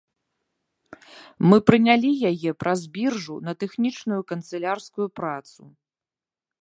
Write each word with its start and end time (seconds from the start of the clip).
Мы 1.51 1.57
прынялі 1.67 2.09
яе 2.31 2.51
праз 2.61 2.81
біржу 2.95 3.35
на 3.49 3.53
тэхнічную 3.65 4.21
канцылярскую 4.33 5.07
працу. 5.21 5.61